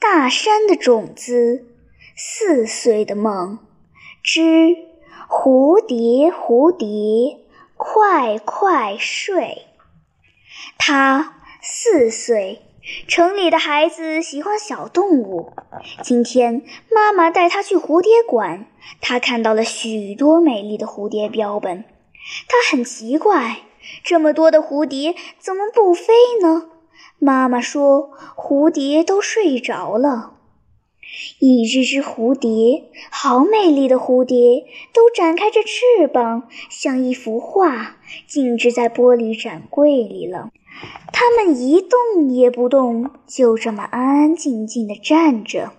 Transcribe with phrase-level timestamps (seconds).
[0.00, 1.66] 大山的种子，
[2.16, 3.58] 四岁的梦
[4.22, 4.76] 之
[5.28, 7.40] 蝴蝶，蝴蝶，
[7.76, 9.66] 快快睡。
[10.78, 12.62] 他四岁，
[13.08, 15.52] 城里的孩子喜欢小动物。
[16.04, 16.62] 今天
[16.92, 18.66] 妈妈带他去蝴蝶馆，
[19.00, 21.84] 他看到了许多美丽的蝴蝶标本。
[22.46, 23.62] 他很奇怪，
[24.04, 26.70] 这么多的蝴蝶怎么不飞呢？
[27.18, 30.34] 妈妈说：“蝴蝶都睡着了。”
[31.40, 40.50] 一只只蝴蝶，好美丽的蝴蝶，都展开着翅膀，像一幅画，静止在玻璃展柜里了。
[41.12, 45.72] 它们一动也不动，就这么安安静静地站着。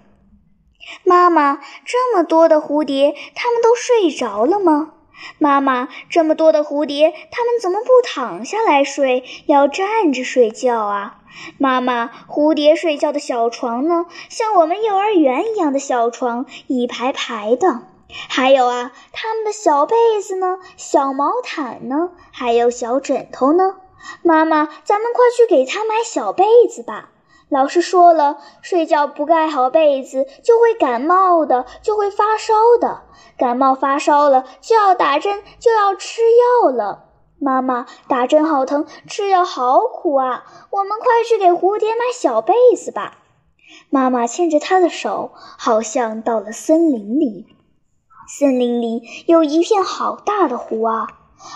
[1.03, 4.95] 妈妈，这么多的蝴蝶，它们都睡着了吗？
[5.37, 11.17] 妈妈，这么多的蝴蝶，它们怎么不躺下来睡，要站着睡觉啊？
[11.57, 14.05] 妈妈，蝴蝶睡觉的小床呢？
[14.29, 17.83] 像我们幼儿园一样的小床，一排排的。
[18.27, 20.57] 还有啊，它们的小被子呢？
[20.77, 22.09] 小毛毯呢？
[22.31, 23.75] 还有小枕头呢？
[24.23, 27.09] 妈妈，咱们快去给它买小被子吧。
[27.49, 33.01] 老师说了，睡觉不盖好被子就会感冒的，就会发烧的。
[33.37, 36.21] 感冒发烧了就要打针，就要吃
[36.63, 37.05] 药了。
[37.39, 40.43] 妈妈，打针好疼，吃药好苦啊！
[40.69, 43.17] 我们快去给蝴蝶买小被子吧。
[43.89, 47.47] 妈妈牵着她的手，好像到了森林里。
[48.27, 51.07] 森林里有一片好大的湖啊，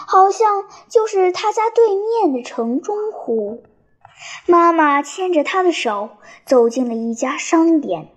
[0.07, 3.61] 好像就是他家对面的城中湖。
[4.45, 6.09] 妈妈牵着她的手
[6.45, 8.09] 走进了一家商店，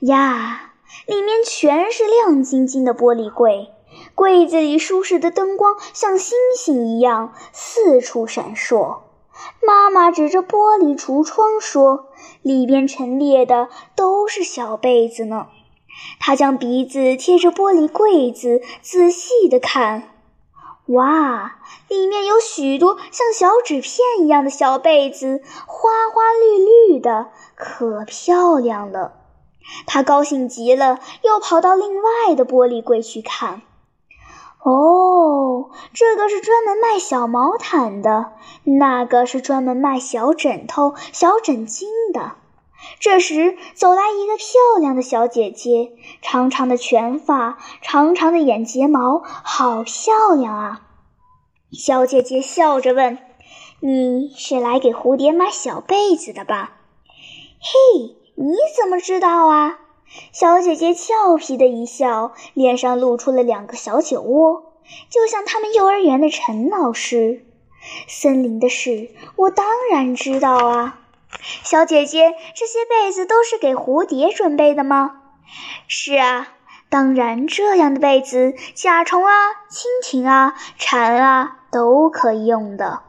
[0.00, 0.74] 呀，
[1.06, 3.68] 里面全是亮晶晶的玻璃柜，
[4.14, 9.00] 柜子里舒适的灯光像星星一样四处闪烁。
[9.66, 12.06] 妈妈指着玻璃橱窗说
[12.42, 15.48] ：“里边陈列的都是小被子呢。”
[16.18, 20.15] 她将鼻子贴着玻璃柜子，仔细地看。
[20.86, 21.56] 哇，
[21.88, 27.26] 里面有许多像小纸片一样的小被子，花花绿绿的，
[27.56, 29.14] 可漂亮了。
[29.86, 33.62] 他高兴极了，又跑到另外的玻璃柜去看。
[34.62, 38.32] 哦，这个是专门卖小毛毯的，
[38.62, 42.36] 那个是专门卖小枕头、小枕巾的。
[42.98, 45.92] 这时，走来一个漂亮的小姐姐，
[46.22, 50.82] 长长的卷发，长长的眼睫毛，好漂亮啊！
[51.72, 53.18] 小姐姐笑着问
[53.80, 56.78] ：“你是来给蝴蝶买小被子的吧
[57.60, 59.78] ？”“嘿，你怎么知道啊？”
[60.32, 64.72] 小姐姐俏皮的一笑，脸上露出了两个小酒窝，
[65.10, 67.44] 就像他们幼儿园的陈老师。
[68.08, 71.00] 森林的事，我当然知道啊。
[71.62, 75.20] 小姐姐，这些被子都是给蝴蝶准备的吗？
[75.88, 76.48] 是啊，
[76.88, 79.32] 当然，这样的被子，甲虫啊、
[79.70, 83.02] 蜻蜓啊、蝉啊都可以用的。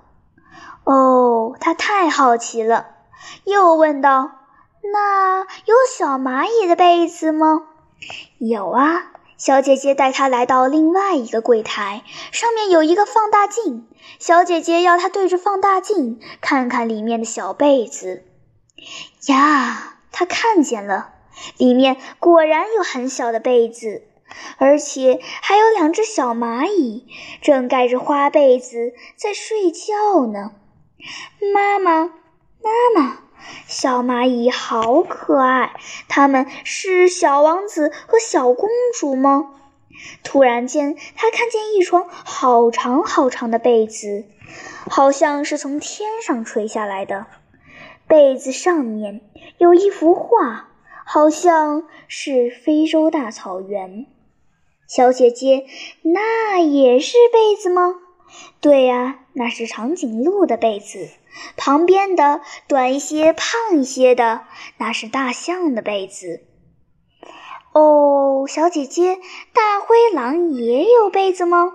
[0.84, 2.88] 哦，他太好奇了，
[3.44, 4.32] 又问道
[4.94, 7.64] ：“那有小蚂蚁的被子吗？”
[8.40, 9.12] 有啊。
[9.38, 13.88] 小姐姐带她来到另外一个柜台，上面有一个放大镜。
[14.20, 18.24] 小姐姐要她对着放大镜看看里面的小被子。
[19.28, 21.14] 呀，她看见了，
[21.58, 24.04] 里面果然有很小的被子，
[24.58, 27.08] 而且还有两只小蚂蚁
[27.42, 30.54] 正盖着花被子在睡觉呢。
[31.54, 32.06] 妈妈，
[32.64, 33.27] 妈妈。
[33.68, 35.74] 小蚂蚁好可爱，
[36.08, 39.54] 它们是小王子和小公主吗？
[40.24, 44.26] 突然间，他看见一床好长好长的被子，
[44.90, 47.26] 好像是从天上垂下来的。
[48.08, 49.22] 被子上面
[49.58, 50.70] 有一幅画，
[51.06, 54.06] 好像是非洲大草原。
[54.88, 55.66] 小姐姐，
[56.04, 57.96] 那也是被子吗？
[58.62, 61.10] 对呀，那是长颈鹿的被子。
[61.56, 64.42] 旁边的短一些、胖一些的，
[64.78, 66.44] 那是大象的被子。
[67.74, 69.20] 哦，小姐姐，
[69.54, 71.74] 大灰狼也有被子吗？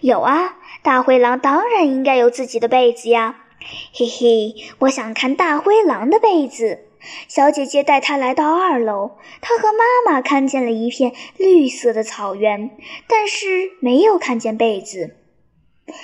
[0.00, 3.44] 有啊，大灰狼当然应该有自己的被子呀。
[3.92, 6.84] 嘿嘿，我想看大灰狼的被子。
[7.28, 12.76] 小姐姐带他来到二楼，他和妈妈看见了一片绿色的草原，
[13.06, 15.16] 但是没有看见被子。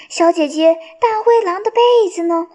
[0.08, 2.46] 小姐姐，大灰狼的被子呢？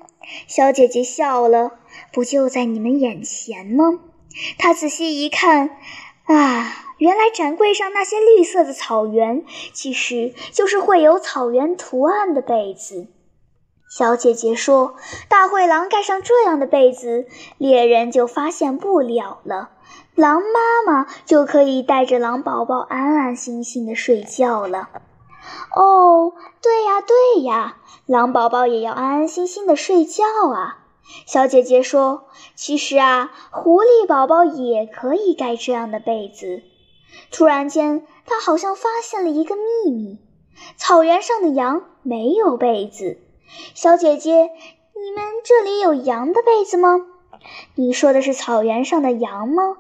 [0.48, 1.72] 小姐姐笑了，
[2.14, 4.00] 不就在你们眼前吗？
[4.58, 5.78] 她仔细一看，
[6.26, 9.44] 啊，原来展柜上那些绿色的草原，
[9.74, 13.08] 其实就是绘有草原图案的被子。
[13.90, 14.96] 小姐姐说
[15.28, 17.26] ：“大灰狼盖上这样的被子，
[17.58, 19.72] 猎人就发现不了了。
[20.14, 24.90] 狼妈妈就可以带着狼宝宝安安心心的睡觉了。”
[25.76, 30.24] 哦，对呀，对呀，狼宝宝也要安安心心的睡觉
[30.54, 30.78] 啊。
[31.26, 32.26] 小姐姐说
[32.56, 36.62] ：“其实啊，狐狸宝宝也可以盖这样的被子。”
[37.32, 40.20] 突然间，她好像发现了一个秘密：
[40.78, 43.20] 草原上的羊没有被子。
[43.74, 47.02] 小姐姐，你们这里有羊的被子吗？
[47.76, 49.78] 你说的是草原上的羊吗？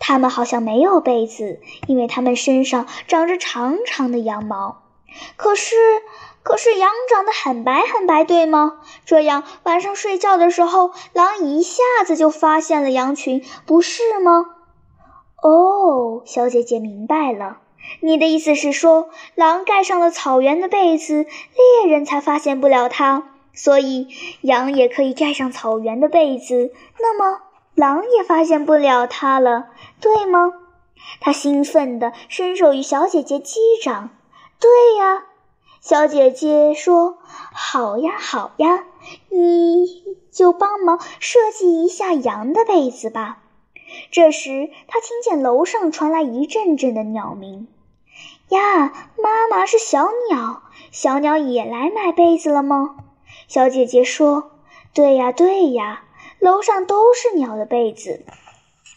[0.00, 4.81] 它们好像没有被子，因为它们身上长着长长的羊毛。
[5.36, 5.76] 可是，
[6.42, 8.80] 可是羊长得很白很白，对吗？
[9.04, 14.46] 这样晚上睡觉的时候，狼一下子就发现了羊群，不是吗？
[15.42, 17.58] 哦，小姐姐明白了。
[18.00, 24.06] 你的意思是说，狼盖上了草原的被子，猎人才发现不了它，所以
[24.40, 27.40] 羊也可以盖上草原的被子，那么
[27.74, 29.66] 狼也发现不了它了，
[30.00, 30.52] 对吗？
[31.20, 34.10] 他兴奋地伸手与小姐姐击掌。
[34.62, 35.24] 对呀，
[35.80, 37.18] 小姐姐说
[37.52, 38.84] ：“好呀，好呀，
[39.28, 43.38] 你就帮忙设计一下羊的被子吧。”
[44.12, 47.66] 这时，他听见楼上传来一阵阵的鸟鸣。
[48.50, 50.62] 呀，妈妈是小鸟，
[50.92, 52.94] 小鸟也来买被子了吗？
[53.48, 54.52] 小姐姐说
[54.94, 56.04] ：“对呀，对呀，
[56.38, 58.24] 楼上都是鸟的被子。”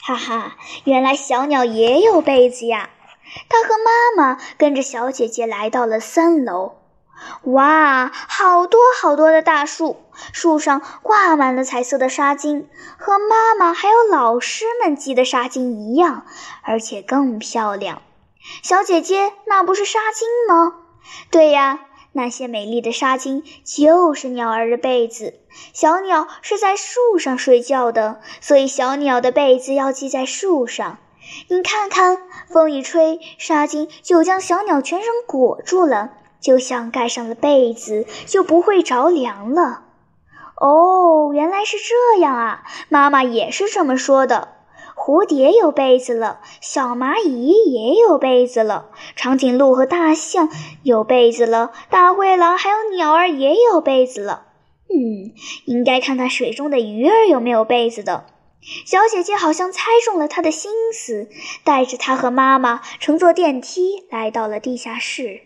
[0.06, 2.92] 哈哈，原来小鸟也有被子呀！
[3.50, 6.76] 他和妈妈跟着小姐姐来到了三楼。
[7.44, 9.98] 哇，好多好多的大树，
[10.34, 12.66] 树上挂满了彩色的纱巾，
[12.98, 16.26] 和妈妈还有老师们系的纱巾一样，
[16.62, 18.02] 而且更漂亮。
[18.62, 20.76] 小姐姐，那不是纱巾吗？
[21.32, 21.80] 对呀，
[22.12, 25.36] 那些美丽的纱巾就是鸟儿的被子。
[25.74, 30.98] 小鸟是在树上睡觉的，所以小鸟的被子要系在树上。
[31.50, 32.18] 你看看，
[32.50, 36.12] 风一吹，纱巾就将小鸟全身裹住了。
[36.42, 39.82] 就像盖上了被子，就不会着凉了。
[40.58, 42.64] 哦，原来是这样啊！
[42.88, 44.50] 妈妈也是这么说的。
[44.96, 50.50] 蝴蝶有被子了，小蚂蚁也有被子了，长颈鹿和大象
[50.84, 54.44] 有被子了，大灰狼还有鸟儿也有被子了。
[54.88, 55.34] 嗯，
[55.66, 58.26] 应该看看水中的鱼儿有没有被子的。
[58.86, 61.30] 小姐姐好像猜中了他的心思，
[61.64, 65.42] 带着他和妈妈乘坐电梯来到了地下室。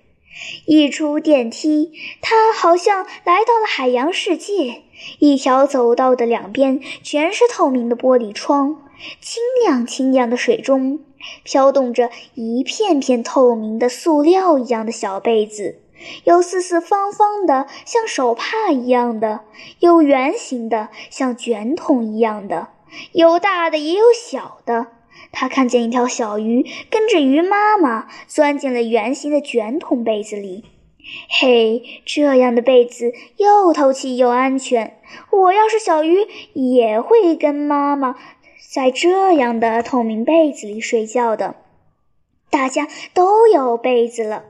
[0.65, 4.83] 一出电梯，他好像来到了海洋世界。
[5.19, 8.81] 一条走道的两边全是透明的玻璃窗，
[9.19, 10.99] 清亮清亮的水中
[11.43, 15.81] 飘动着一片片透明的塑料一样的小被子，
[16.23, 19.39] 有四四方方的，像手帕一样的；
[19.79, 22.67] 有圆形的，像卷筒一样的；
[23.11, 24.87] 有大的，也有小的。
[25.31, 30.65] 他看见一条小鱼跟着鱼妈妈钻进了圆形的卷筒被子里。
[31.29, 34.99] 嘿，这样的被子又透气又安全。
[35.31, 38.15] 我要是小鱼，也会跟妈妈
[38.71, 41.55] 在这样的透明被子里睡觉的。
[42.51, 44.45] 大家都有被子了，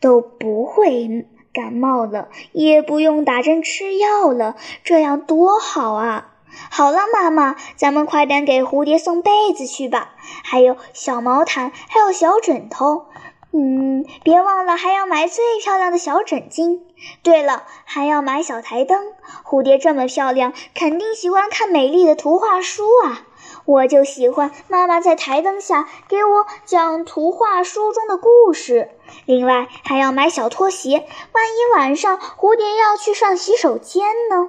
[0.00, 6.31] 都不会感冒了，也不用打针吃药了，这样多好啊！
[6.70, 10.12] 好了，妈妈，咱们快点给蝴蝶送被子去吧，
[10.44, 13.06] 还有小毛毯，还有小枕头。
[13.54, 16.80] 嗯，别忘了还要买最漂亮的小枕巾。
[17.22, 18.98] 对了，还要买小台灯。
[19.44, 23.26] 蝴蝶这么漂亮，肯定喜欢看美丽的图画书啊！
[23.66, 28.90] 我就喜欢妈妈在台灯下给我讲图画书中的故事。
[29.26, 34.48] 另外，还要买小拖鞋，万一晚上蝴蝶要去上洗手间呢？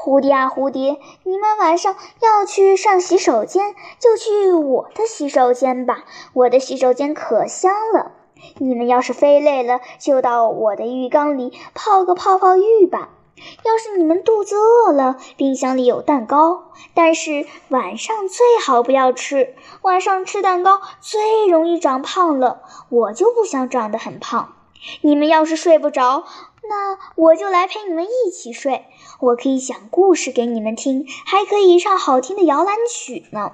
[0.00, 6.04] 蝴蝶啊，蝴蝶，你们晚上要去上洗手间，就去我的洗手间吧。
[6.32, 8.12] 我的洗手间可香了。
[8.58, 13.08] 你们要是飞累了，就到我的浴缸里泡个泡泡浴吧。
[13.64, 19.56] 要是你们肚子饿了，冰箱里有蛋糕，但是晚上最好不要吃。
[19.82, 24.54] 晚上吃蛋糕最容易长胖了，我就不想长得很胖。
[25.00, 26.24] 你们要是睡不着，
[26.68, 28.84] 那我就来陪你们一起睡。
[29.20, 33.52] 我可以讲故事给你们听，还可以唱好听的摇篮曲呢。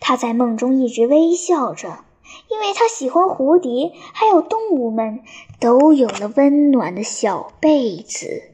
[0.00, 2.04] 他在梦中一直微笑着，
[2.48, 5.20] 因为他喜欢蝴蝶，还有动物们
[5.58, 8.53] 都有了温暖的小被子。